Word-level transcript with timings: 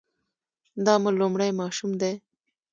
دا 0.85 0.93
مو 1.01 1.09
لومړی 1.19 1.51
ماشوم 1.59 1.91
دی؟ 2.01 2.13